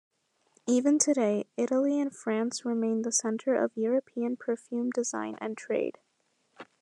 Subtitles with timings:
[0.67, 5.99] Even today, Italy and France remain the center of European perfume design and trade.